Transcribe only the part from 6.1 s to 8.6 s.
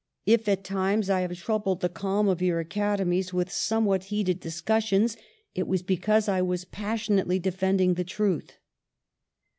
I was passion ately defending the truth.